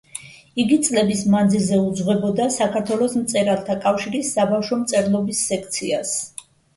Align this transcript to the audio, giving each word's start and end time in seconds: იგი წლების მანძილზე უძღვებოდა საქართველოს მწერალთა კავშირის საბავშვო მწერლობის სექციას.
იგი 0.61 0.75
წლების 0.85 1.19
მანძილზე 1.33 1.77
უძღვებოდა 1.89 2.47
საქართველოს 2.55 3.13
მწერალთა 3.25 3.75
კავშირის 3.83 4.31
საბავშვო 4.39 4.79
მწერლობის 4.81 5.43
სექციას. 5.51 6.15